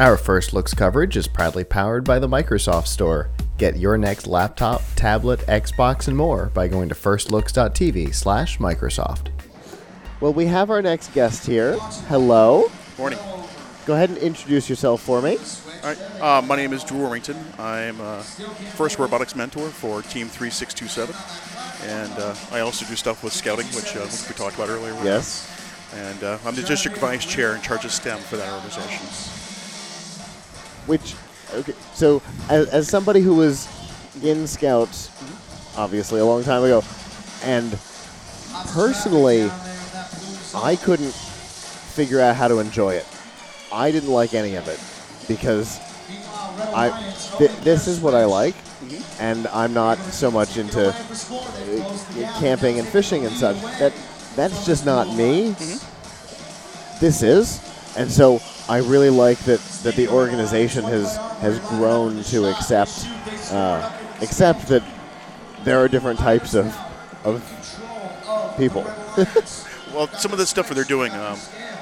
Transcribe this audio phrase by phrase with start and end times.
[0.00, 3.28] Our First Looks coverage is proudly powered by the Microsoft Store.
[3.58, 9.26] Get your next laptop, tablet, Xbox, and more by going to firstlooks.tv slash Microsoft.
[10.22, 11.76] Well, we have our next guest here.
[12.08, 12.72] Hello.
[12.96, 13.18] Morning.
[13.84, 15.36] Go ahead and introduce yourself for me.
[15.36, 16.00] All right.
[16.18, 17.36] Uh, my name is Drew Orrington.
[17.60, 21.14] I'm a first robotics mentor for Team 3627,
[21.90, 24.94] and uh, I also do stuff with scouting, which, uh, we talked about earlier.
[25.04, 25.46] Yes.
[25.94, 29.39] And uh, I'm the district vice chair in charge of STEM for that organization.
[30.86, 31.14] Which,
[31.54, 33.68] okay, so as, as somebody who was
[34.22, 35.10] in Scouts,
[35.76, 36.82] obviously a long time ago,
[37.44, 37.78] and
[38.72, 39.50] personally,
[40.54, 43.06] I couldn't figure out how to enjoy it.
[43.72, 44.80] I didn't like any of it
[45.28, 45.78] because
[46.74, 46.90] I
[47.38, 48.56] th- this is what I like,
[49.20, 53.60] and I'm not so much into uh, camping and fishing and such.
[53.78, 53.92] That
[54.34, 55.54] that's just not me.
[57.00, 57.60] This is,
[57.96, 63.06] and so I really like that that the organization has has grown to accept
[63.52, 64.82] uh, accept that
[65.64, 66.76] there are different types of
[67.24, 67.42] of
[68.56, 68.84] people.
[69.92, 71.36] Well, some of the stuff that they're doing, um,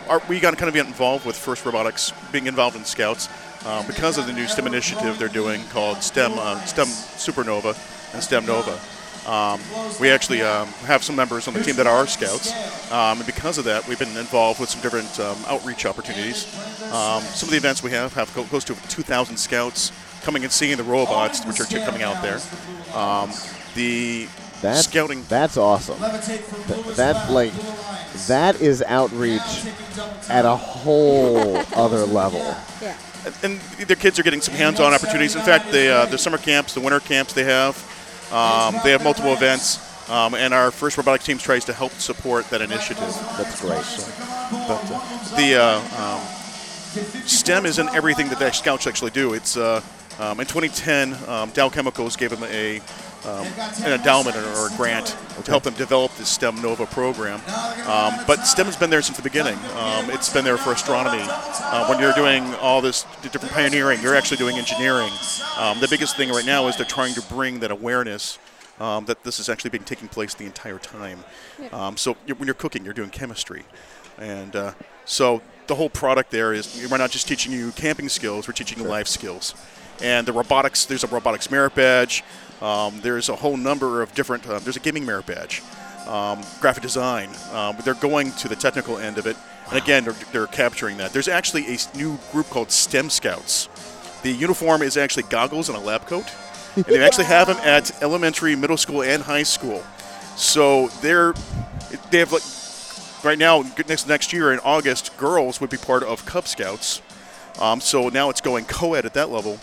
[0.09, 3.29] are, we got to kind of get involved with First Robotics, being involved in Scouts,
[3.67, 7.77] uh, because of the new STEM initiative they're doing called STEM uh, STEM Supernova
[8.15, 8.81] and STEM Nova.
[9.29, 9.61] Um,
[10.01, 12.51] we actually um, have some members on the team that are Scouts,
[12.91, 16.47] um, and because of that, we've been involved with some different um, outreach opportunities.
[16.85, 20.77] Um, some of the events we have have close to 2,000 Scouts coming and seeing
[20.79, 22.41] the robots, which are t- coming out there.
[22.95, 23.31] Um,
[23.75, 24.29] the
[24.63, 25.99] That's scouting That's awesome.
[25.99, 27.53] Th- that like
[28.27, 29.67] that is outreach
[30.29, 32.41] at a whole other level.
[32.81, 32.97] Yeah.
[33.43, 35.37] and their kids are getting some hands-on opportunities.
[35.37, 37.77] In fact, the uh, the summer camps, the winter camps they have,
[38.33, 39.79] um, they have multiple events,
[40.11, 43.15] um, and our first robotics teams tries to help support that initiative.
[43.37, 43.85] That's great.
[44.67, 49.35] But uh, the uh, um, STEM isn't everything that the Scouts actually do.
[49.35, 49.83] It's uh,
[50.19, 52.81] um, in 2010, um, Dow Chemicals gave them a
[53.25, 53.47] um,
[53.85, 57.41] an endowment or a grant to help them develop this STEM Nova program.
[57.87, 59.59] Um, but STEM has been there since the beginning.
[59.77, 61.23] Um, it's been there for astronomy.
[61.23, 65.11] Uh, when you're doing all this different pioneering, you're actually doing engineering.
[65.57, 68.39] Um, the biggest thing right now is they're trying to bring that awareness
[68.81, 71.25] um, that this is actually been taking place the entire time.
[71.73, 73.65] Um, so you're, when you're cooking, you're doing chemistry,
[74.19, 74.73] and uh,
[75.05, 78.79] so the whole product there is we're not just teaching you camping skills, we're teaching
[78.79, 79.55] you life skills.
[80.01, 82.23] And the robotics, there's a robotics merit badge.
[82.61, 84.47] Um, there's a whole number of different.
[84.47, 85.63] Uh, there's a gaming merit badge,
[86.07, 87.31] um, graphic design.
[87.53, 89.37] Um, they're going to the technical end of it,
[89.69, 91.13] and again, they're, they're capturing that.
[91.13, 93.69] There's actually a new group called STEM Scouts.
[94.23, 96.27] The uniform is actually goggles and a lab coat,
[96.75, 99.85] and they actually have them at elementary, middle school, and high school.
[100.37, 101.35] So they're
[102.11, 102.43] they have like
[103.25, 107.03] right now next next year in August, girls would be part of Cub Scouts.
[107.61, 109.59] Um, so now it's going co-ed at that level.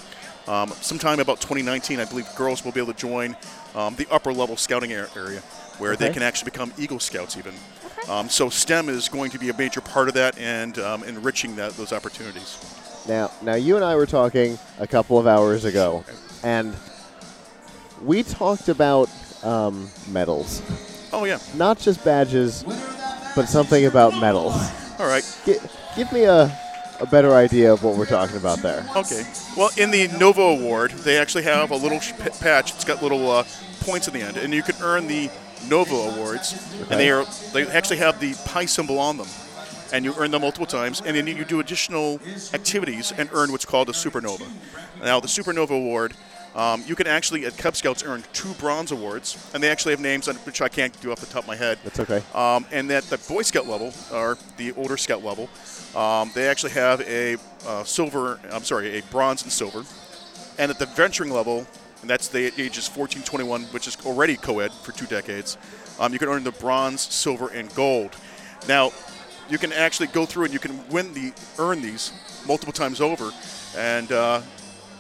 [0.48, 3.36] Um, sometime about 2019, I believe girls will be able to join
[3.74, 5.40] um, the upper level scouting area,
[5.80, 7.54] where they can actually become Eagle Scouts even.
[8.10, 11.56] Um, so STEM is going to be a major part of that and um, enriching
[11.56, 12.58] that, those opportunities.
[13.08, 16.04] Now, now you and I were talking a couple of hours ago,
[16.44, 16.76] and
[18.04, 19.10] we talked about
[19.44, 20.62] um, medals,
[21.12, 21.40] Oh yeah.
[21.56, 22.64] not just badges,
[23.36, 24.54] but something about medals.
[25.00, 25.24] All right.
[25.46, 25.60] Gi-
[25.96, 26.46] give me a,
[27.00, 28.86] a better idea of what we're talking about there.
[28.96, 29.24] Okay.
[29.58, 32.74] Well, in the Nova Award, they actually have a little p- patch.
[32.74, 33.44] It's got little uh,
[33.82, 35.30] points in the end, and you can earn the
[35.70, 36.54] Nova Awards.
[36.82, 36.92] okay.
[36.92, 39.28] And they are they actually have the pi symbol on them,
[39.94, 41.02] and you earn them multiple times.
[41.02, 42.20] And then you do additional
[42.54, 44.48] activities and earn what's called a Supernova.
[45.04, 46.14] Now, the Supernova Award.
[46.56, 50.00] Um, you can actually at Cub Scouts earn two bronze awards, and they actually have
[50.00, 51.78] names on which I can't do off the top of my head.
[51.84, 52.24] That's okay.
[52.34, 55.50] Um, and at the Boy Scout level, or the older Scout level,
[55.96, 57.36] um, they actually have a
[57.68, 59.84] uh, silver, I'm sorry, a bronze and silver.
[60.58, 61.68] And at the venturing level,
[62.00, 65.58] and that's the ages 14, 21, which is already co ed for two decades,
[66.00, 68.16] um, you can earn the bronze, silver, and gold.
[68.66, 68.94] Now,
[69.50, 72.14] you can actually go through and you can win the earn these
[72.48, 73.32] multiple times over.
[73.78, 74.42] And uh,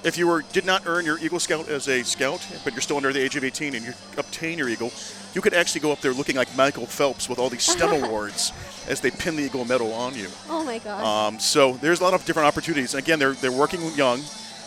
[0.05, 2.97] if you were did not earn your Eagle Scout as a scout, but you're still
[2.97, 4.93] under the age of 18 and you obtain your Eagle,
[5.33, 8.53] you could actually go up there looking like Michael Phelps with all these STEM awards
[8.87, 10.27] as they pin the Eagle medal on you.
[10.47, 11.03] Oh my gosh.
[11.03, 12.93] Um, so there's a lot of different opportunities.
[12.93, 14.21] And again, they're they're working young,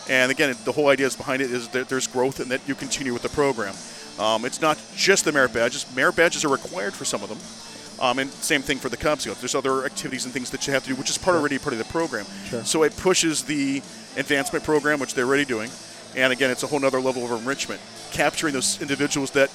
[0.09, 2.75] and again, the whole idea is behind it is that there's growth and that you
[2.75, 3.73] continue with the program.
[4.19, 5.85] Um, it's not just the merit badges.
[5.95, 7.37] Merit badges are required for some of them.
[8.01, 9.39] Um, and same thing for the Cub Scouts.
[9.41, 11.73] There's other activities and things that you have to do, which is part already part
[11.73, 12.25] of the program.
[12.45, 12.63] Sure.
[12.63, 13.77] So it pushes the
[14.15, 15.69] advancement program, which they're already doing.
[16.15, 17.81] And again, it's a whole other level of enrichment,
[18.11, 19.51] capturing those individuals that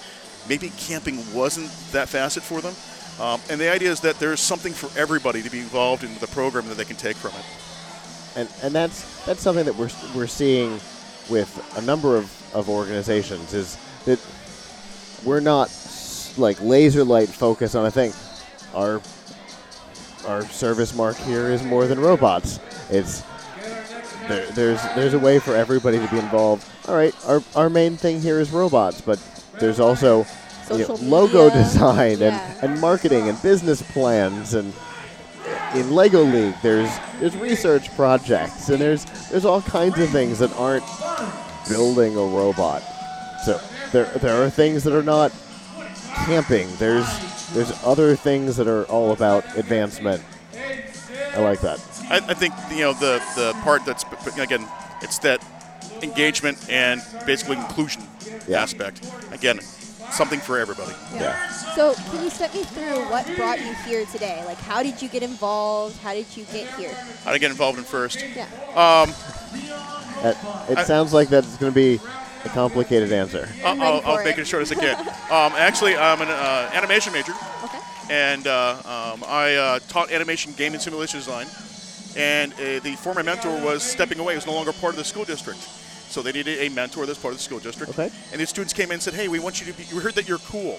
[0.49, 2.75] maybe camping wasn't that facet for them.
[3.21, 6.27] Um, and the idea is that there's something for everybody to be involved in the
[6.27, 7.47] program that they can take from it.
[8.37, 10.81] and and that's that's something that we're we're seeing
[11.31, 14.21] with a number of, of organizations is that
[15.25, 15.71] we're not
[16.37, 18.13] like laser light focused on a thing.
[18.75, 19.01] Our
[20.27, 22.59] our service mark here is more than robots.
[22.91, 23.23] It's
[24.29, 26.69] there, there's there's a way for everybody to be involved.
[26.89, 29.19] All right, our our main thing here is robots, but
[29.61, 30.27] there's also
[30.71, 32.57] you know, logo design yeah.
[32.63, 34.73] and, and marketing and business plans and
[35.75, 36.91] in Lego League there's
[37.21, 40.85] there's research projects and there's there's all kinds of things that aren't
[41.69, 42.83] building a robot.
[43.45, 43.61] So
[43.93, 45.33] there there are things that are not
[46.25, 46.69] camping.
[46.77, 47.07] There's
[47.53, 50.23] there's other things that are all about advancement.
[51.35, 51.79] I like that.
[52.11, 54.05] I, I think you know the the part that's
[54.39, 54.67] again,
[55.03, 55.45] it's that
[56.03, 58.03] engagement and basically inclusion
[58.49, 58.63] Yeah.
[58.63, 59.07] aspect.
[59.33, 59.61] Again,
[60.11, 60.93] something for everybody.
[61.15, 61.49] Yeah.
[61.75, 64.43] So, can you step me through what brought you here today?
[64.47, 65.99] Like, how did you get involved?
[66.03, 66.95] How did you get here?
[67.25, 68.25] How did to get involved in first.
[68.37, 68.45] Yeah.
[68.75, 69.13] Um,
[70.23, 70.37] that,
[70.71, 72.01] it I- sounds like that's going to be
[72.45, 73.49] a complicated answer.
[73.65, 74.41] I'll, I'm ready I'll, I'll for make it.
[74.41, 74.99] it as short as I can.
[75.09, 77.33] um, actually, I'm an uh, animation major,
[77.65, 77.79] Okay.
[78.11, 78.77] and uh,
[79.15, 81.47] um, I uh, taught animation game and simulation design.
[82.17, 85.05] And uh, the former mentor was stepping away; he was no longer part of the
[85.05, 85.59] school district.
[85.61, 87.99] So they needed a mentor that's part of the school district.
[87.99, 88.09] Okay.
[88.31, 89.85] And the students came in and said, "Hey, we want you to be.
[89.93, 90.79] We heard that you're cool."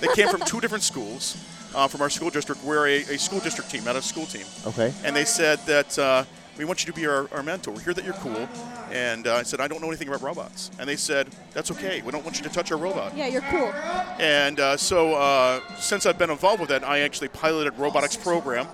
[0.00, 1.36] they came from two different schools
[1.74, 2.64] uh, from our school district.
[2.64, 4.44] We're a, a school district team, not a school team.
[4.66, 4.92] Okay.
[5.04, 6.24] And they said that uh,
[6.58, 7.72] we want you to be our, our mentor.
[7.72, 8.48] We hear that you're cool.
[8.90, 10.70] And uh, I said, I don't know anything about robots.
[10.78, 12.02] And they said, that's okay.
[12.02, 13.16] We don't want you to touch our robot.
[13.16, 13.72] Yeah, you're cool.
[14.18, 18.66] And uh, so, uh, since I've been involved with that, I actually piloted robotics program.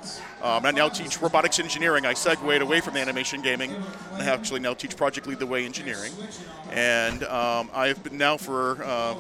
[0.43, 2.07] Um, I now teach robotics engineering.
[2.07, 3.75] I segued away from animation gaming,
[4.17, 6.13] I actually now teach Project Lead the Way engineering.
[6.71, 9.15] And um, I've been now for uh,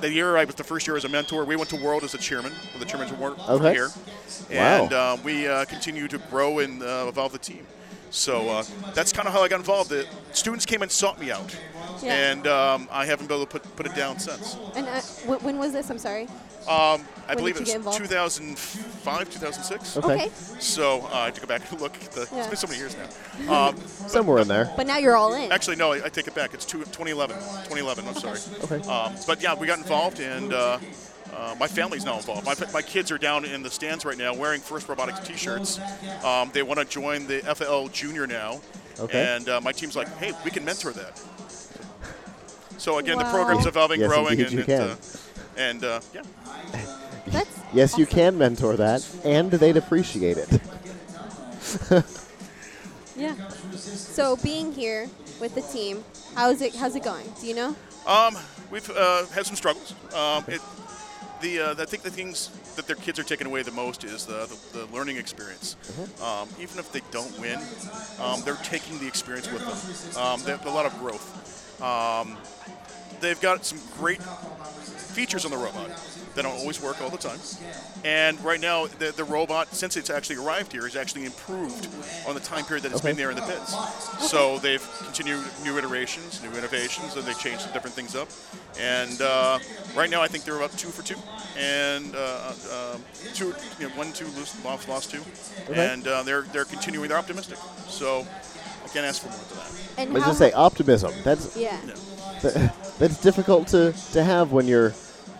[0.00, 1.44] the year I was the first year as a mentor.
[1.44, 3.72] We went to World as a chairman of the Chairman's Award Okay.
[3.72, 3.88] here,
[4.52, 4.84] Wow.
[4.84, 7.66] and uh, we uh, continue to grow and uh, evolve the team.
[8.10, 8.64] So uh,
[8.94, 9.90] that's kind of how I got involved.
[9.90, 11.56] The students came and sought me out,
[12.02, 12.14] Yeah.
[12.30, 14.56] and um, I haven't been able to put, put it down since.
[14.76, 15.90] And uh, w- when was this?
[15.90, 16.24] I'm sorry.
[16.68, 19.96] Um, I When believe it was 2005, 2006.
[19.98, 20.14] Okay.
[20.14, 20.28] Okay.
[20.60, 21.94] So uh, I had to go back and look.
[21.96, 22.38] At the, Yeah.
[22.38, 22.96] It's been so many years
[23.48, 23.68] now.
[23.68, 24.72] Um, Somewhere in there.
[24.76, 25.50] But now you're all in.
[25.52, 26.54] actually, no, I, I take it back.
[26.54, 27.36] It's two, 2011.
[27.36, 28.06] 2011.
[28.08, 28.38] I'm sorry.
[28.64, 28.88] Okay.
[28.88, 30.52] Um, but yeah, we got involved, and
[31.36, 32.44] uh, my family's now involved.
[32.46, 35.78] My, my kids are down in the stands right now wearing First Robotics T-shirts.
[36.24, 38.60] Um, they want to join the FL Junior now,
[39.00, 39.34] Okay.
[39.36, 41.20] and uh, my team's like, "Hey, we can mentor that."
[42.78, 44.80] So again, the program's evolving, Yes, growing, indeed and you it, can.
[44.82, 44.96] uh,
[45.56, 46.22] and uh, yeah.
[47.28, 50.60] That's Yes, you can mentor that, and they'd appreciate it.
[53.16, 53.34] Yeah.
[53.76, 55.08] So being here
[55.40, 56.04] with the team,
[56.34, 56.74] how's it?
[56.74, 57.24] How's it going?
[57.40, 57.76] Do you know?
[58.08, 58.36] Um,
[58.72, 59.94] we've uh, had some struggles.
[60.12, 60.60] Um, it,
[61.44, 64.24] the uh, I think the things that their kids are taking away the most is
[64.24, 65.76] the, the, the learning experience.
[66.22, 67.60] Um, even if they don't win,
[68.18, 70.22] um, they're taking the experience with them.
[70.22, 71.26] Um, they have a lot of growth.
[71.82, 72.38] Um,
[73.20, 74.20] they've got some great
[75.14, 75.88] features on the robot
[76.34, 77.38] that don't always work all the time.
[78.04, 81.88] And right now, the, the robot, since it's actually arrived here, is actually improved
[82.26, 83.74] on the time period that it's been there in the pits.
[84.30, 88.28] So they've continued new iterations, new innovations, and they changed some different things up.
[88.78, 89.58] And uh,
[89.94, 91.16] right now, I think they're about two for two,
[91.56, 93.02] and uh, um,
[93.34, 95.22] two, you know, one, two, lose, lost, lost two,
[95.70, 95.92] Okay.
[95.92, 97.08] and uh, they're they're continuing.
[97.08, 97.58] They're optimistic.
[97.86, 98.26] So
[98.84, 99.72] I can't ask for more than that.
[99.98, 101.12] And Let's how just say optimism.
[101.22, 101.78] That's Yeah.
[101.86, 101.94] Yeah.
[102.98, 104.90] that's difficult to, to have when you're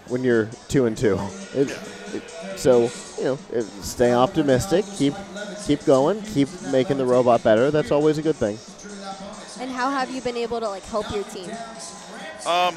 [0.08, 1.18] when you're two and two.
[1.54, 1.70] It,
[2.12, 2.22] it,
[2.58, 4.84] so you know, it, stay optimistic.
[4.96, 5.14] Keep
[5.64, 6.22] keep going.
[6.22, 7.70] Keep making the robot better.
[7.70, 8.58] That's always a good thing.
[9.60, 11.50] And how have you been able to like help your team?
[12.46, 12.76] Um,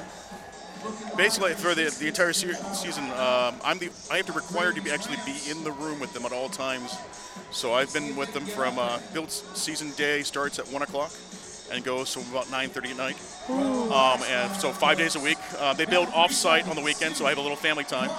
[1.17, 4.81] basically for the, the entire se- season, um, I'm the I have to require to
[4.81, 6.95] be actually be in the room with them at all times.
[7.51, 11.11] So I've been with them from uh, build season day starts at one o'clock
[11.71, 13.17] and goes to about 9:30 at night.
[13.49, 15.37] Um, and so five days a week.
[15.57, 18.09] Uh, they build off-site on the weekend, so I have a little family time.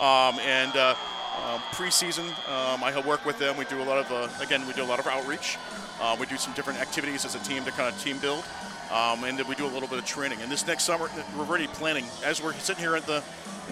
[0.00, 0.94] Um, and uh,
[1.42, 3.56] um, preseason, um, I help work with them.
[3.56, 5.58] We do a lot of uh, again, we do a lot of outreach.
[6.00, 8.44] Uh, we do some different activities as a team to kind of team build.
[8.90, 10.40] Um, and then we do a little bit of training.
[10.42, 12.04] And this next summer, we're already planning.
[12.24, 13.22] As we're sitting here at the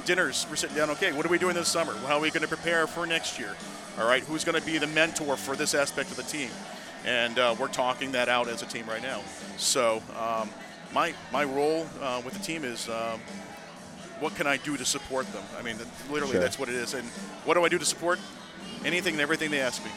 [0.05, 0.91] dinners, we're sitting down.
[0.91, 1.95] Okay, what are we doing this summer?
[2.07, 3.55] How are we going to prepare for next year?
[3.99, 6.49] All right, who's going to be the mentor for this aspect of the team?
[7.05, 9.21] And uh, we're talking that out as a team right now.
[9.57, 10.49] So um,
[10.95, 12.89] my my role uh, with the team is.
[12.89, 13.21] Um,
[14.21, 15.43] what can I do to support them?
[15.59, 15.77] I mean,
[16.09, 16.41] literally, Sure.
[16.41, 16.95] that's what it is.
[16.95, 17.05] And
[17.45, 18.21] what do I do to support?
[18.85, 19.91] Anything and everything they ask me.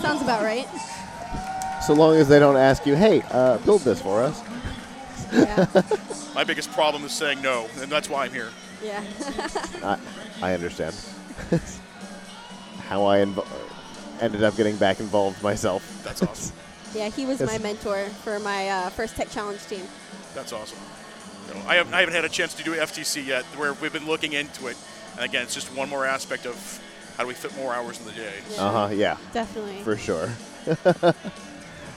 [0.00, 0.68] Sounds about right.
[1.84, 4.40] So long as they don't ask you, hey, uh, build this for us.
[5.32, 5.66] Yeah.
[6.36, 8.50] My biggest problem is saying no, and that's why I'm here.
[8.80, 9.02] yeah.
[9.82, 9.98] I,
[10.42, 10.94] I understand.
[12.88, 13.46] How I invo-
[14.20, 15.82] ended up getting back involved myself.
[16.04, 16.54] That's awesome.
[16.94, 19.82] Yeah, he was my mentor for my uh, first tech challenge team.
[20.34, 20.78] That's awesome.
[21.48, 23.92] You know, I, haven't, I haven't had a chance to do FTC yet, where we've
[23.92, 24.76] been looking into it.
[25.16, 26.82] And again, it's just one more aspect of
[27.16, 28.34] how do we fit more hours in the day.
[28.50, 28.94] Yeah, Uh huh.
[28.94, 29.16] Yeah.
[29.32, 29.82] Definitely.
[29.82, 30.30] for sure.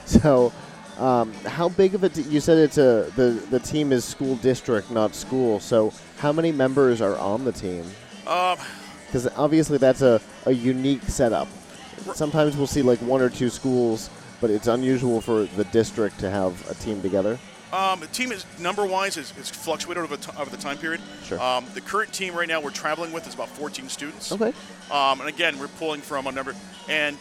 [0.06, 0.52] so,
[0.98, 4.36] um, how big of a t- you said it's a the the team is school
[4.36, 5.60] district, not school.
[5.60, 7.84] So, how many members are on the team?
[8.26, 8.58] Um,
[9.06, 11.48] Because obviously that's a, a unique setup.
[12.14, 16.30] Sometimes we'll see like one or two schools, but it's unusual for the district to
[16.30, 17.38] have a team together.
[17.72, 21.00] Um, the team is number wise is, is fluctuated over, t- over the time period.
[21.22, 21.40] Sure.
[21.40, 24.32] Um, the current team right now we're traveling with is about 14 students.
[24.32, 24.52] Okay.
[24.90, 26.54] Um, and again, we're pulling from a number,
[26.88, 27.16] and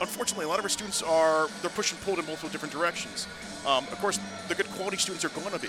[0.00, 3.28] unfortunately, a lot of our students are they're pushed and pulled in multiple different directions.
[3.66, 5.68] Um, of course, the good quality students are going to be.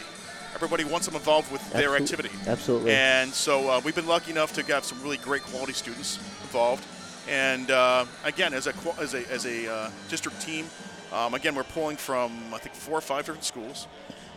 [0.55, 2.31] Everybody wants them involved with their activity.
[2.47, 2.91] absolutely.
[2.91, 6.83] And so uh, we've been lucky enough to have some really great quality students involved.
[7.29, 10.65] And uh, again, as a as a as a uh, district team,
[11.13, 13.87] um, again we're pulling from I think four or five different schools.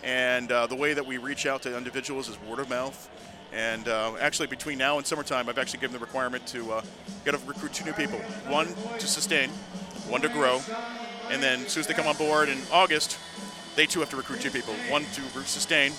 [0.04, 3.08] And uh, the way that we reach out to individuals is word of mouth.
[3.52, 6.82] And uh, actually, between now and summertime, I've actually given the requirement to uh,
[7.24, 8.18] get to recruit two new people.
[8.48, 8.68] One
[8.98, 9.48] to sustain,
[10.08, 10.60] one to grow,
[11.30, 13.18] and then as soon as they come on board in August,
[13.76, 14.74] they too have to recruit two people.
[14.88, 15.92] One to sustain,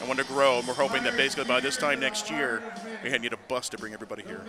[0.00, 0.58] and one to grow.
[0.58, 2.62] And we're hoping that basically by this time next year,
[3.04, 4.42] we need a bus to bring everybody here.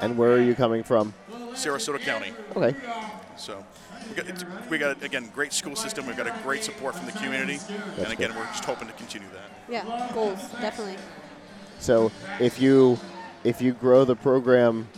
[0.00, 1.14] And where are you coming from?
[1.52, 2.32] Sarasota County.
[2.56, 2.74] Okay.
[3.36, 3.64] So
[4.08, 6.06] we got, we got again great school system.
[6.06, 7.58] We've got a great support from the community,
[7.98, 8.36] and again good.
[8.36, 9.50] we're just hoping to continue that.
[9.68, 10.96] Yeah, goals definitely.
[11.78, 12.98] So if you
[13.44, 14.88] if you grow the program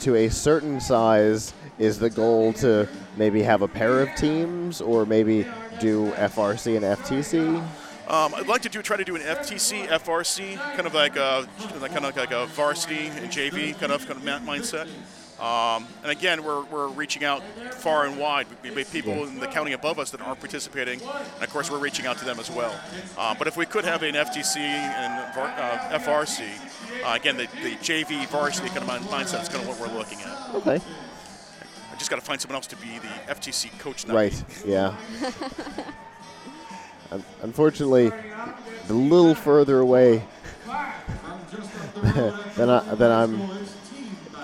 [0.00, 5.06] to a certain size, is the goal to maybe have a pair of teams or
[5.06, 5.46] maybe
[5.80, 7.64] do FRC and FTC?
[8.08, 11.46] Um, I'd like to do try to do an FTC, FRC, kind of like a
[11.80, 14.88] like kind of like a varsity and JV kind of kind of mindset.
[15.40, 17.42] Um, and again, we're, we're reaching out
[17.74, 18.46] far and wide.
[18.62, 21.68] We we have people in the county above us that aren't participating, and of course,
[21.70, 22.78] we're reaching out to them as well.
[23.18, 26.42] Um, but if we could have an FTC and uh, FRC,
[27.04, 30.20] uh, again, the, the JV varsity kind of mindset is kind of what we're looking
[30.20, 30.54] at.
[30.54, 30.80] Okay.
[31.92, 34.06] I just got to find someone else to be the FTC coach.
[34.06, 34.32] Not Right.
[34.64, 34.72] me.
[34.72, 34.94] Yeah.
[37.12, 38.10] Un- Unfortunately,
[38.88, 40.24] a little further away
[42.56, 43.50] than I, than I'm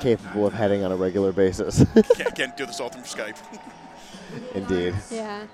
[0.00, 1.84] capable of heading on a regular basis.
[2.14, 3.36] Can't, can't do this all through Skype.
[4.54, 4.94] Indeed.
[5.10, 5.46] Yeah.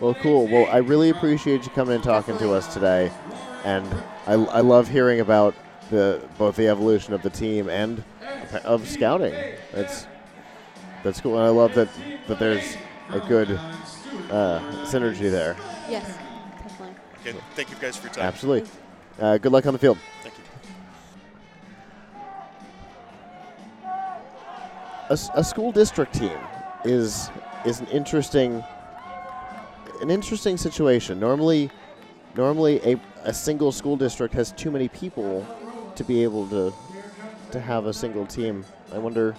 [0.00, 0.46] Well, cool.
[0.46, 3.10] Well, I really appreciate you coming and talking to us today,
[3.64, 3.84] and
[4.26, 5.54] I, I love hearing about
[5.90, 8.04] the both the evolution of the team and
[8.64, 9.34] of scouting.
[9.72, 10.06] That's
[11.02, 11.88] that's cool, and I love that
[12.28, 12.76] that there's
[13.10, 13.58] a good
[14.30, 15.56] uh, synergy there.
[15.88, 16.06] Yes,
[16.62, 16.94] definitely.
[17.20, 18.24] Okay, thank you guys for your time.
[18.24, 18.70] Absolutely.
[19.20, 19.98] Uh, good luck on the field.
[20.22, 20.44] Thank you.
[25.34, 26.38] A school district team
[26.84, 27.30] is
[27.64, 28.62] is an interesting
[30.00, 31.18] an interesting situation.
[31.18, 31.70] Normally,
[32.36, 35.46] normally a, a single school district has too many people
[35.96, 36.72] to be able to
[37.52, 38.64] to have a single team.
[38.92, 39.34] I wonder,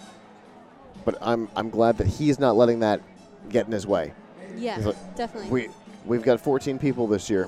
[1.06, 3.02] but I'm I'm glad that he's not letting that
[3.50, 4.14] get in his way.
[4.58, 5.50] Yeah, like, definitely.
[5.50, 5.70] We
[6.06, 7.48] we've got 14 people this year.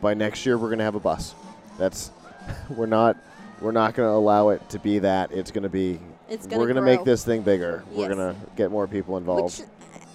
[0.00, 1.34] By next year, we're gonna have a bus.
[1.78, 2.10] That's
[2.70, 3.16] we're not
[3.60, 5.32] we're not gonna allow it to be that.
[5.32, 6.96] It's gonna be It's gonna we're gonna grow.
[6.96, 7.84] make this thing bigger.
[7.92, 9.60] We're gonna get more people involved.
[9.60, 9.68] Which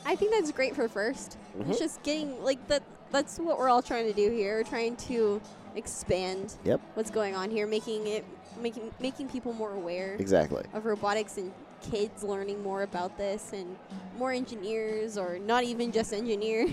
[0.05, 1.69] I think that's great for 1st Mhm.
[1.69, 2.83] It's just getting like that.
[3.11, 4.57] That's what we're all trying to do here.
[4.57, 5.39] We're trying to
[5.75, 6.81] expand Yep.
[6.95, 8.25] what's going on here, making it
[8.61, 10.63] making making people more aware Exactly.
[10.73, 13.75] of robotics and kids learning more about this and
[14.17, 16.71] more engineers or not even just engineers,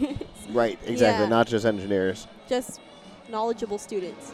[0.50, 0.78] Right.
[0.86, 1.24] Exactly.
[1.24, 1.28] Yeah.
[1.28, 2.26] Not just engineers.
[2.48, 2.80] just
[3.30, 4.32] knowledgeable students